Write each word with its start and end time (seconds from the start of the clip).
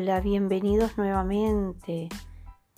Hola, 0.00 0.20
bienvenidos 0.20 0.96
nuevamente. 0.96 2.08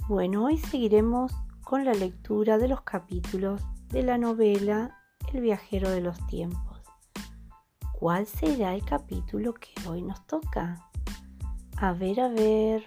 Bueno, 0.08 0.46
hoy 0.46 0.56
seguiremos 0.56 1.30
con 1.62 1.84
la 1.84 1.92
lectura 1.92 2.56
de 2.56 2.66
los 2.66 2.80
capítulos 2.80 3.60
de 3.90 4.02
la 4.02 4.16
novela 4.16 4.98
El 5.34 5.42
viajero 5.42 5.90
de 5.90 6.00
los 6.00 6.26
tiempos. 6.28 6.80
¿Cuál 7.92 8.24
será 8.24 8.74
el 8.74 8.82
capítulo 8.86 9.52
que 9.52 9.68
hoy 9.86 10.00
nos 10.00 10.26
toca? 10.26 10.88
A 11.76 11.92
ver, 11.92 12.20
a 12.20 12.28
ver. 12.28 12.86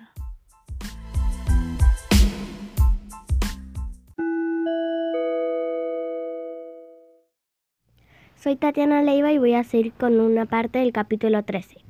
Soy 8.36 8.56
Tatiana 8.56 9.04
Leiva 9.04 9.32
y 9.32 9.38
voy 9.38 9.54
a 9.54 9.64
seguir 9.64 9.94
con 9.94 10.20
una 10.20 10.48
parte 10.48 10.80
del 10.80 10.92
capítulo 10.92 11.44
13. 11.44 11.83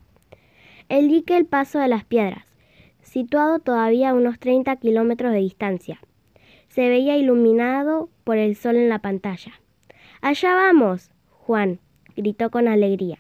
El 0.90 1.08
dique 1.08 1.38
El 1.38 1.46
Paso 1.46 1.80
de 1.80 1.88
las 1.88 2.04
Piedras, 2.04 2.46
situado 3.02 3.60
todavía 3.60 4.10
a 4.10 4.14
unos 4.14 4.40
30 4.40 4.76
kilómetros 4.78 5.32
de 5.32 5.40
distancia. 5.40 6.00
Se 6.68 6.90
veía 6.90 7.18
iluminado 7.18 8.10
por 8.24 8.38
el 8.38 8.56
sol 8.56 8.76
en 8.76 8.90
la 8.90 9.00
pantalla. 9.00 9.54
Allá 10.22 10.56
vamos, 10.56 11.12
Juan, 11.30 11.80
gritó 12.16 12.50
con 12.50 12.68
alegría. 12.68 13.20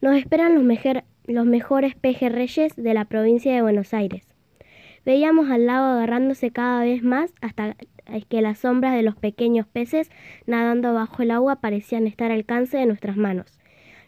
Nos 0.00 0.16
esperan 0.16 0.54
los, 0.54 0.78
los 1.26 1.46
mejores 1.46 1.94
pejerreyes 1.94 2.74
de 2.76 2.94
la 2.94 3.04
provincia 3.06 3.54
de 3.54 3.62
Buenos 3.62 3.94
Aires. 3.94 4.26
Veíamos 5.04 5.50
al 5.50 5.66
lago 5.66 5.86
agarrándose 5.86 6.50
cada 6.50 6.82
vez 6.82 7.02
más 7.02 7.32
hasta 7.40 7.76
que 8.28 8.42
las 8.42 8.58
sombras 8.58 8.94
de 8.94 9.02
los 9.02 9.16
pequeños 9.16 9.66
peces 9.66 10.10
nadando 10.46 10.94
bajo 10.94 11.22
el 11.22 11.30
agua 11.30 11.56
parecían 11.56 12.06
estar 12.06 12.30
al 12.30 12.38
alcance 12.38 12.76
de 12.78 12.86
nuestras 12.86 13.16
manos. 13.16 13.58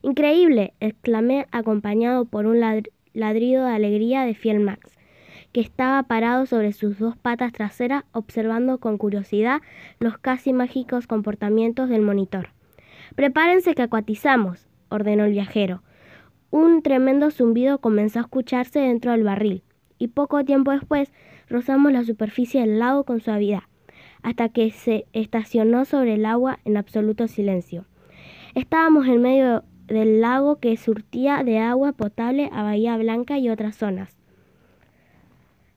Increíble, 0.06 0.72
exclamé 0.78 1.48
acompañado 1.50 2.26
por 2.26 2.46
un 2.46 2.60
ladrido 3.12 3.64
de 3.64 3.72
alegría 3.72 4.22
de 4.22 4.34
Fiel 4.34 4.60
Max, 4.60 4.96
que 5.50 5.60
estaba 5.60 6.00
parado 6.04 6.46
sobre 6.46 6.72
sus 6.72 7.00
dos 7.00 7.16
patas 7.16 7.52
traseras 7.52 8.04
observando 8.12 8.78
con 8.78 8.98
curiosidad 8.98 9.62
los 9.98 10.16
casi 10.16 10.52
mágicos 10.52 11.08
comportamientos 11.08 11.88
del 11.88 12.02
monitor. 12.02 12.50
Prepárense 13.16 13.74
que 13.74 13.82
acuatizamos, 13.82 14.68
ordenó 14.90 15.24
el 15.24 15.32
viajero. 15.32 15.82
Un 16.52 16.82
tremendo 16.82 17.32
zumbido 17.32 17.80
comenzó 17.80 18.20
a 18.20 18.22
escucharse 18.22 18.78
dentro 18.78 19.10
del 19.10 19.24
barril, 19.24 19.64
y 19.98 20.06
poco 20.06 20.44
tiempo 20.44 20.70
después 20.70 21.12
rozamos 21.48 21.90
la 21.90 22.04
superficie 22.04 22.60
del 22.60 22.78
lago 22.78 23.02
con 23.02 23.18
suavidad, 23.18 23.64
hasta 24.22 24.50
que 24.50 24.70
se 24.70 25.06
estacionó 25.12 25.84
sobre 25.84 26.14
el 26.14 26.26
agua 26.26 26.60
en 26.64 26.76
absoluto 26.76 27.26
silencio. 27.26 27.86
Estábamos 28.54 29.08
en 29.08 29.20
medio 29.20 29.64
del 29.86 30.20
lago 30.20 30.56
que 30.56 30.76
surtía 30.76 31.42
de 31.44 31.58
agua 31.58 31.92
potable 31.92 32.50
a 32.52 32.62
Bahía 32.62 32.96
Blanca 32.96 33.38
y 33.38 33.48
otras 33.48 33.76
zonas, 33.76 34.16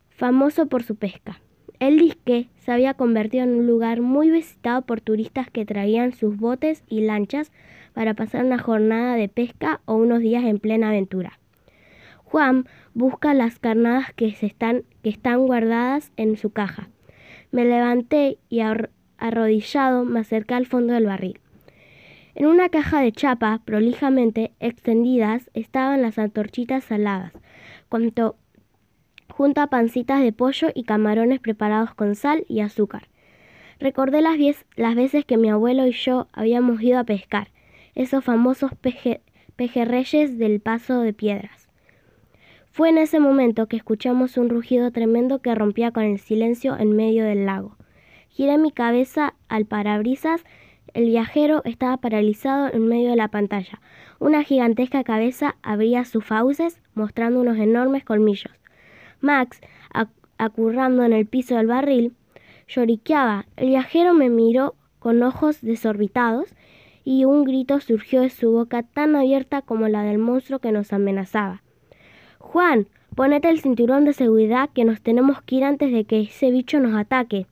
famoso 0.10 0.68
por 0.68 0.84
su 0.84 0.96
pesca. 0.96 1.42
El 1.80 1.98
disque 1.98 2.50
se 2.58 2.74
había 2.74 2.94
convertido 2.94 3.46
en 3.46 3.56
un 3.56 3.68
lugar 3.68 4.02
muy 4.02 4.30
visitado 4.30 4.82
por 4.82 5.00
turistas 5.00 5.50
que 5.50 5.66
traían 5.66 6.12
sus 6.12 6.36
botes 6.38 6.84
y 6.90 7.02
lanchas 7.02 7.54
para 7.94 8.14
pasar 8.14 8.44
una 8.46 8.60
jornada 8.60 9.16
de 9.16 9.30
pesca 9.30 9.80
o 9.86 9.96
unos 9.96 10.20
días 10.20 10.44
en 10.44 10.60
plena 10.60 10.90
aventura. 10.90 11.40
Juan 12.26 12.68
busca 12.94 13.34
las 13.34 13.60
carnadas 13.60 14.14
que, 14.14 14.28
están, 14.28 14.84
que 15.04 15.10
están 15.10 15.48
guardadas 15.48 16.12
en 16.18 16.36
su 16.38 16.52
caja. 16.52 16.90
Me 17.52 17.66
levanté 17.66 18.38
y 18.50 18.60
arrodillado 19.18 20.06
me 20.06 20.20
acerqué 20.20 20.54
al 20.54 20.66
fondo 20.66 20.94
del 20.94 21.06
barril. 21.06 21.40
En 22.36 22.46
una 22.46 22.70
caja 22.70 23.02
de 23.02 23.12
chapa, 23.12 23.62
prolijamente 23.66 24.52
extendidas, 24.60 25.50
estaban 25.54 26.02
las 26.02 26.20
antorchitas 26.20 26.84
saladas, 26.84 27.34
junto, 27.90 28.36
a 29.56 29.68
pancitas 29.68 30.22
de 30.22 30.32
pollo 30.32 30.70
y 30.74 30.84
camarones 30.84 31.40
preparados 31.40 31.94
con 31.94 32.16
sal 32.16 32.46
y 32.48 32.60
azúcar. 32.60 33.08
Recordé 33.80 34.22
las 34.22 34.96
veces 34.96 35.26
que 35.26 35.38
mi 35.38 35.50
abuelo 35.50 35.88
y 35.88 35.92
yo 35.92 36.28
habíamos 36.34 36.82
ido 36.82 37.00
a 37.00 37.04
pescar, 37.06 37.50
esos 37.96 38.24
famosos 38.24 38.72
pejerreyes 39.56 40.38
del 40.38 40.60
paso 40.60 41.02
de 41.02 41.14
piedras. 41.14 41.70
Fue 42.72 42.90
en 42.90 42.98
ese 42.98 43.20
momento 43.20 43.68
que 43.68 43.78
escuchamos 43.78 44.38
un 44.38 44.50
rugido 44.50 44.92
tremendo 44.92 45.42
que 45.42 45.56
rompía 45.56 45.92
con 45.92 46.04
el 46.04 46.20
silencio 46.20 46.78
en 46.78 46.96
medio 46.96 47.26
del 47.26 47.46
lago. 47.46 47.76
Giré 48.30 48.58
mi 48.58 48.72
cabeza 48.72 49.34
al 49.48 49.66
parabrisas 49.66 50.44
el 50.94 51.06
viajero 51.06 51.62
estaba 51.66 51.98
paralizado 51.98 52.72
en 52.72 52.88
medio 52.88 53.10
de 53.10 53.16
la 53.16 53.28
pantalla. 53.28 53.80
Una 54.20 54.44
gigantesca 54.44 55.04
cabeza 55.04 55.56
abría 55.62 56.06
sus 56.06 56.26
fauces, 56.26 56.82
mostrando 56.94 57.40
unos 57.42 57.58
enormes 57.58 58.04
colmillos. 58.04 58.54
Max, 59.22 59.62
acurrando 60.38 61.04
en 61.04 61.14
el 61.14 61.26
piso 61.26 61.56
del 61.56 61.68
barril, 61.68 62.14
lloriqueaba. 62.68 63.46
El 63.58 63.70
viajero 63.70 64.14
me 64.14 64.30
miró 64.30 64.76
con 65.00 65.22
ojos 65.24 65.62
desorbitados 65.62 66.54
y 67.04 67.26
un 67.26 67.44
grito 67.44 67.80
surgió 67.80 68.22
de 68.22 68.30
su 68.30 68.52
boca 68.52 68.84
tan 68.84 69.16
abierta 69.16 69.62
como 69.62 69.88
la 69.88 70.04
del 70.04 70.18
monstruo 70.18 70.60
que 70.60 70.72
nos 70.72 70.94
amenazaba. 70.94 71.62
Juan, 72.38 72.88
ponete 73.16 73.50
el 73.50 73.62
cinturón 73.62 74.06
de 74.06 74.14
seguridad 74.14 74.70
que 74.74 74.86
nos 74.86 75.02
tenemos 75.02 75.42
que 75.42 75.56
ir 75.56 75.64
antes 75.64 75.92
de 75.92 76.06
que 76.06 76.22
ese 76.22 76.52
bicho 76.52 76.80
nos 76.80 76.96
ataque. 76.96 77.48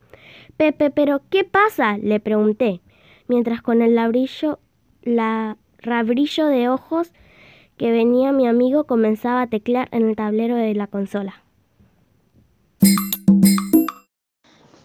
Pepe, 0.58 0.92
pero 0.92 1.22
¿qué 1.30 1.44
pasa? 1.44 1.98
le 1.98 2.20
pregunté 2.20 2.82
mientras 3.28 3.62
con 3.62 3.82
el 3.82 3.96
labrillo, 3.96 4.60
la 5.04 5.58
rabrillo 5.80 6.48
de 6.48 6.70
ojos 6.70 7.12
que 7.78 7.92
venía 7.92 8.32
mi 8.32 8.48
amigo 8.48 8.86
comenzaba 8.86 9.44
a 9.44 9.48
teclear 9.48 9.88
en 9.92 10.10
el 10.10 10.16
tablero 10.16 10.56
de 10.56 10.74
la 10.74 10.88
consola. 10.88 11.44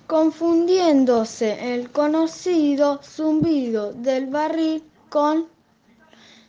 Confundiéndose 0.06 1.74
el 1.74 1.90
conocido 1.90 3.00
zumbido 3.02 3.92
del 3.94 4.26
barril 4.26 4.82
con 5.08 5.46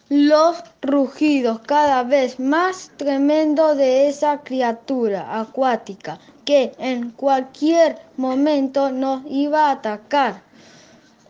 los 0.10 0.64
rugidos 0.82 1.60
cada 1.62 2.04
vez 2.04 2.40
más 2.40 2.92
tremendos 2.98 3.78
de 3.78 4.10
esa 4.10 4.42
criatura 4.42 5.40
acuática 5.40 6.20
que 6.46 6.74
en 6.78 7.12
cualquier 7.12 7.98
momento 8.18 8.92
nos 8.92 9.24
iba 9.26 9.70
a 9.70 9.72
atacar. 9.72 10.44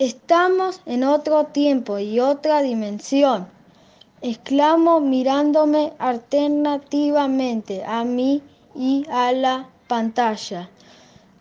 Estamos 0.04 0.82
en 0.86 1.06
otro 1.06 1.46
tiempo 1.46 1.98
y 1.98 2.20
otra 2.20 2.62
dimensión, 2.62 3.48
exclamo 4.22 5.00
mirándome 5.00 5.94
alternativamente 5.98 7.86
a 7.86 8.04
mí 8.04 8.42
y 8.76 9.06
a 9.10 9.32
la 9.32 9.70
pantalla. 9.88 10.70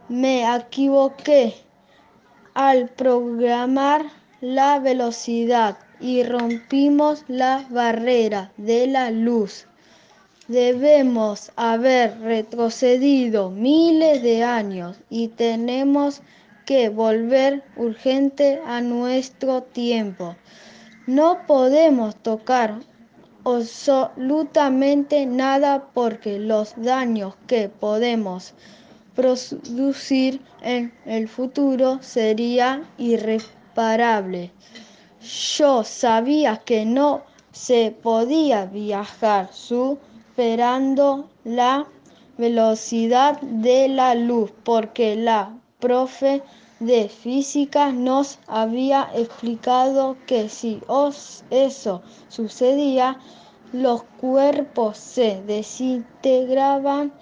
Me 0.08 0.44
equivoqué 0.54 1.56
al 2.54 2.88
programar 2.90 4.06
la 4.40 4.78
velocidad 4.78 5.76
y 5.98 6.22
rompimos 6.22 7.24
la 7.26 7.66
barrera 7.68 8.52
de 8.58 8.86
la 8.86 9.10
luz. 9.10 9.66
Debemos 10.46 11.50
haber 11.56 12.16
retrocedido 12.20 13.50
miles 13.50 14.22
de 14.22 14.44
años 14.44 14.98
y 15.10 15.26
tenemos 15.26 16.22
que 16.64 16.88
volver 16.88 17.64
urgente 17.76 18.60
a 18.66 18.80
nuestro 18.80 19.62
tiempo. 19.62 20.36
No 21.06 21.46
podemos 21.46 22.16
tocar 22.16 22.80
absolutamente 23.44 25.26
nada 25.26 25.88
porque 25.92 26.38
los 26.38 26.74
daños 26.76 27.34
que 27.46 27.68
podemos 27.68 28.54
producir 29.14 30.40
en 30.62 30.92
el 31.04 31.28
futuro 31.28 31.98
sería 32.02 32.82
irreparable. 32.98 34.52
Yo 35.56 35.84
sabía 35.84 36.58
que 36.58 36.84
no 36.84 37.22
se 37.52 37.90
podía 37.90 38.66
viajar 38.66 39.52
superando 39.52 41.30
la 41.44 41.86
velocidad 42.38 43.40
de 43.40 43.88
la 43.88 44.14
luz 44.14 44.52
porque 44.64 45.16
la 45.16 45.58
profe 45.82 46.42
de 46.78 47.08
física 47.08 47.90
nos 47.90 48.38
había 48.46 49.10
explicado 49.14 50.16
que 50.26 50.48
si 50.48 50.80
eso 51.50 52.02
sucedía, 52.28 53.18
los 53.72 54.04
cuerpos 54.20 54.96
se 54.96 55.42
desintegraban, 55.42 57.12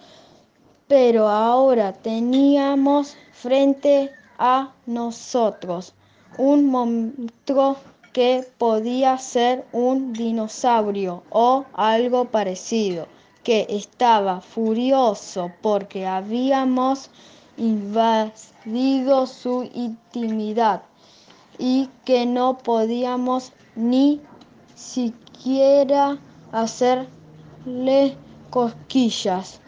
pero 0.86 1.28
ahora 1.28 1.94
teníamos 1.94 3.16
frente 3.32 4.10
a 4.38 4.74
nosotros 4.84 5.94
un 6.36 6.66
monstruo 6.66 7.76
que 8.12 8.44
podía 8.58 9.16
ser 9.16 9.64
un 9.72 10.12
dinosaurio 10.12 11.22
o 11.30 11.64
algo 11.72 12.26
parecido, 12.26 13.06
que 13.42 13.66
estaba 13.70 14.42
furioso 14.42 15.50
porque 15.62 16.06
habíamos 16.06 17.10
invadido 17.60 19.26
su 19.26 19.68
intimidad 19.74 20.82
y 21.58 21.90
que 22.06 22.24
no 22.24 22.56
podíamos 22.56 23.52
ni 23.76 24.20
siquiera 24.74 26.18
hacerle 26.52 28.16
cosquillas. 28.48 29.60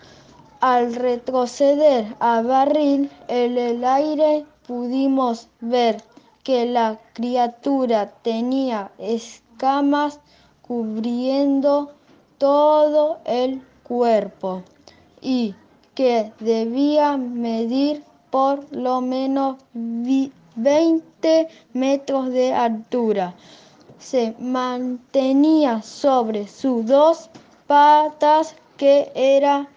Al 0.60 0.94
retroceder 0.94 2.16
a 2.18 2.40
barril 2.40 3.10
en 3.28 3.58
el 3.58 3.84
aire 3.84 4.46
pudimos 4.66 5.48
ver 5.60 6.02
que 6.42 6.64
la 6.64 6.98
criatura 7.12 8.10
tenía 8.22 8.90
escamas 8.96 10.18
cubriendo 10.62 11.92
todo 12.38 13.18
el 13.26 13.62
cuerpo 13.82 14.62
y 15.20 15.54
que 15.94 16.32
debía 16.40 17.16
medir 17.16 18.02
por 18.30 18.64
lo 18.72 19.00
menos 19.00 19.56
20 19.74 21.48
metros 21.72 22.30
de 22.30 22.52
altura. 22.52 23.34
Se 23.98 24.34
mantenía 24.38 25.82
sobre 25.82 26.48
sus 26.48 26.86
dos 26.86 27.30
patas 27.66 28.56
que 28.76 29.12
eran 29.14 29.68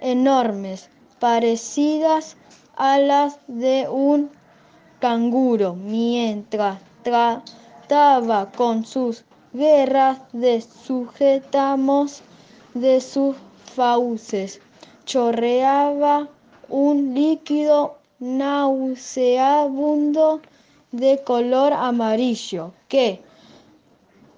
enormes, 0.00 0.88
parecidas 1.18 2.36
a 2.76 2.98
las 2.98 3.38
de 3.48 3.88
un 3.88 4.30
canguro, 5.00 5.74
mientras 5.74 6.78
trataba 7.02 8.50
con 8.52 8.84
sus 8.84 9.24
guerras 9.52 10.18
de 10.32 10.60
sujetamos 10.60 12.22
de 12.74 13.00
sus 13.00 13.36
fauces. 13.74 14.60
Chorreaba 15.06 16.28
un 16.68 17.14
líquido 17.14 17.96
nauseabundo 18.18 20.40
de 20.90 21.22
color 21.22 21.72
amarillo 21.72 22.72
que 22.88 23.22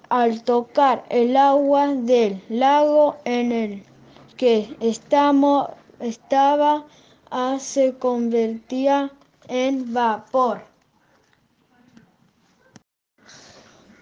al 0.09 0.43
tocar 0.43 1.05
el 1.09 1.35
agua 1.37 1.93
del 1.93 2.43
lago 2.49 3.17
en 3.25 3.51
el 3.51 3.83
que 4.37 4.75
estamos, 4.79 5.69
estaba 5.99 6.85
ah, 7.31 7.57
se 7.59 7.97
convertía 7.97 9.11
en 9.47 9.93
vapor. 9.93 10.63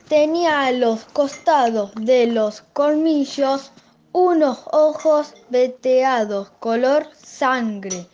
Tenía 0.08 0.72
los 0.72 1.04
costados 1.06 1.92
de 1.96 2.28
los 2.28 2.62
colmillos 2.74 3.72
unos 4.18 4.64
ojos 4.72 5.36
veteados 5.52 6.50
color 6.60 7.08
sangre 7.14 8.08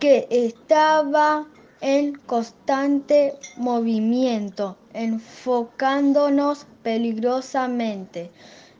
que 0.00 0.26
estaba 0.28 1.46
en 1.80 2.14
constante 2.26 3.38
movimiento, 3.56 4.76
enfocándonos 4.92 6.66
peligrosamente. 6.82 8.32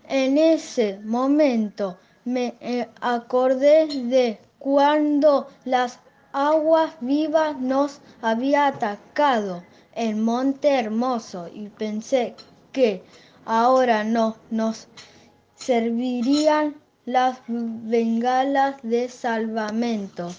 En 0.09 0.39
ese 0.39 0.99
momento 1.05 1.99
me 2.25 2.55
eh, 2.61 2.89
acordé 3.01 3.87
de 3.87 4.41
cuando 4.59 5.47
las 5.65 6.01
aguas 6.33 6.95
vivas 7.01 7.61
nos 7.61 8.01
había 8.23 8.67
atacado 8.67 9.63
en 9.95 10.21
Monte 10.25 10.69
Hermoso 10.81 11.49
y 11.55 11.69
pensé 11.69 12.35
que 12.73 13.05
ahora 13.45 14.03
no 14.03 14.37
nos 14.51 14.89
servirían 15.61 16.75
las 17.05 17.39
bengalas 17.47 18.77
de 18.83 19.09
salvamento. 19.09 20.33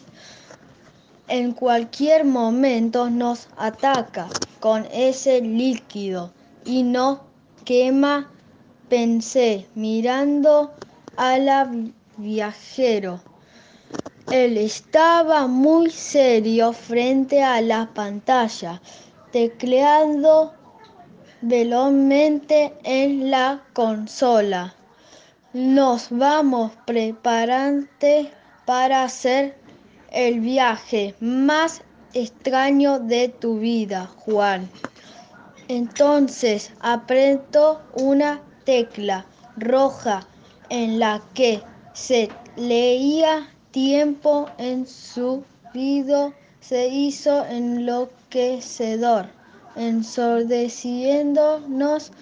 En 1.27 1.53
cualquier 1.53 2.25
momento 2.25 3.09
nos 3.09 3.47
ataca 3.55 4.27
con 4.59 4.87
ese 4.91 5.41
líquido 5.41 6.33
y 6.65 6.83
nos 6.83 7.19
quema, 7.65 8.31
pensé 8.89 9.67
mirando 9.75 10.73
a 11.17 11.37
la 11.37 11.71
viajero. 12.17 13.21
Él 14.31 14.57
estaba 14.57 15.47
muy 15.47 15.89
serio 15.91 16.73
frente 16.73 17.43
a 17.43 17.61
la 17.61 17.89
pantalla, 17.93 18.81
tecleando 19.31 20.53
velozmente 21.41 22.73
en 22.83 23.29
la 23.31 23.61
consola. 23.73 24.75
Nos 25.53 26.07
vamos 26.09 26.71
preparando 26.85 27.89
para 28.65 29.03
hacer 29.03 29.57
el 30.09 30.39
viaje 30.39 31.13
más 31.19 31.81
extraño 32.13 32.99
de 32.99 33.27
tu 33.27 33.59
vida, 33.59 34.05
Juan. 34.05 34.69
Entonces 35.67 36.71
apretó 36.79 37.81
una 37.95 38.41
tecla 38.63 39.25
roja 39.57 40.25
en 40.69 40.99
la 40.99 41.21
que 41.33 41.61
se 41.93 42.29
leía 42.55 43.49
tiempo 43.71 44.49
en 44.57 44.87
su 44.87 45.43
vida 45.73 46.31
se 46.61 46.87
hizo 46.87 47.45
enloquecedor, 47.45 49.25
ensordeciéndonos 49.75 52.13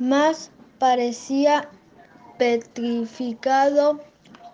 más 0.00 0.50
parecía 0.78 1.68
petrificado 2.38 4.00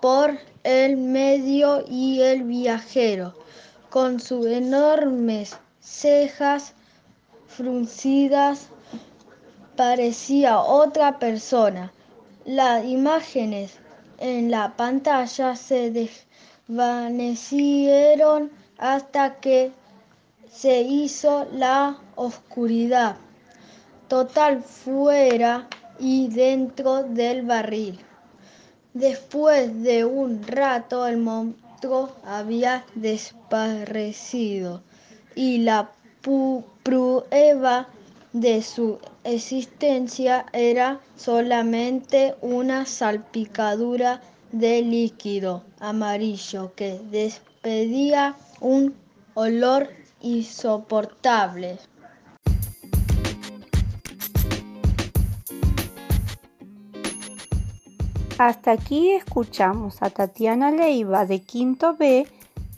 por 0.00 0.38
el 0.65 0.97
medio 0.97 1.85
y 1.87 2.23
el 2.23 2.44
viajero, 2.44 3.35
con 3.88 4.21
sus 4.21 4.47
enormes 4.47 5.59
cejas 5.81 6.75
fruncidas, 7.49 8.69
parecía 9.77 10.61
otra 10.61 11.19
persona. 11.19 11.93
Las 12.44 12.85
imágenes 12.85 13.79
en 14.19 14.50
la 14.50 14.76
pantalla 14.76 15.56
se 15.56 15.91
desvanecieron 15.91 18.50
hasta 18.79 19.41
que 19.41 19.73
se 20.50 20.83
hizo 20.83 21.47
la 21.53 21.97
oscuridad 22.17 23.17
total 24.09 24.62
fuera 24.62 25.69
y 26.00 26.29
dentro 26.29 27.02
del 27.02 27.43
barril. 27.43 27.99
Después 28.94 29.82
de 29.82 30.05
un 30.05 30.43
rato 30.43 31.06
el 31.06 31.19
monstruo 31.19 32.11
había 32.25 32.85
desaparecido 32.94 34.82
y 35.37 35.58
la 35.58 35.93
prueba 36.82 37.88
de 38.32 38.62
su 38.62 38.99
existencia 39.25 40.47
era 40.52 41.00
solamente 41.16 42.35
una 42.40 42.87
salpicadura 42.87 44.21
de 44.52 44.83
líquido 44.83 45.64
amarillo 45.78 46.73
que 46.75 47.00
despedía 47.11 48.37
un 48.61 48.95
olor 49.35 49.88
insoportable. 50.21 51.78
Hasta 58.42 58.73
aquí 58.73 59.11
escuchamos 59.11 60.00
a 60.00 60.09
Tatiana 60.09 60.70
Leiva 60.70 61.26
de 61.26 61.42
Quinto 61.42 61.94
B 61.94 62.26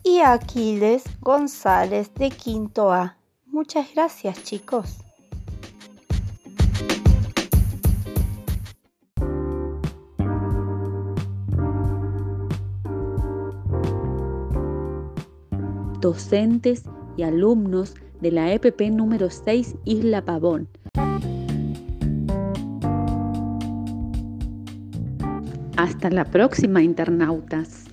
y 0.02 0.18
a 0.18 0.32
Aquiles 0.32 1.04
González 1.20 2.12
de 2.16 2.30
Quinto 2.30 2.90
A. 2.90 3.16
Muchas 3.46 3.94
gracias 3.94 4.42
chicos. 4.42 4.98
docentes 16.00 16.82
y 17.16 17.22
alumnos 17.22 17.94
de 18.20 18.32
la 18.32 18.52
EPP 18.52 18.90
número 18.90 19.30
6 19.30 19.76
Isla 19.84 20.24
Pavón. 20.24 20.68
Hasta 25.82 26.10
la 26.10 26.24
próxima, 26.24 26.80
internautas. 26.80 27.86